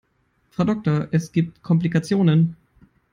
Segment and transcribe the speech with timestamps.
[0.49, 2.57] Frau Doktor, es gibt Komplikationen.